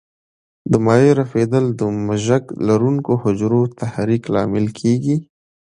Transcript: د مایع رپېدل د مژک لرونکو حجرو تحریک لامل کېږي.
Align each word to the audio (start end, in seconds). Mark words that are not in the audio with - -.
د 0.71 0.73
مایع 0.85 1.11
رپېدل 1.21 1.65
د 1.79 1.81
مژک 2.07 2.43
لرونکو 2.67 3.11
حجرو 3.23 3.61
تحریک 3.79 4.23
لامل 4.33 4.67
کېږي. 4.79 5.15